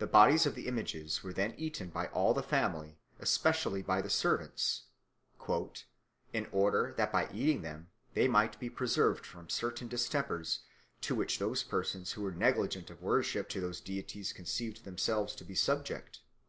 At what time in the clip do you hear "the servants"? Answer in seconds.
4.02-4.86